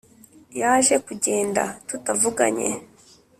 Yaje 0.59 0.95
kugenda 1.05 1.63
tutavuganye 1.87 2.69